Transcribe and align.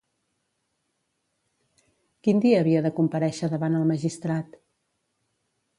Quin 2.27 2.41
dia 2.45 2.63
havia 2.65 2.83
de 2.87 2.93
comparèixer 3.01 3.53
davant 3.55 3.79
el 3.83 3.89
magistrat? 3.95 4.61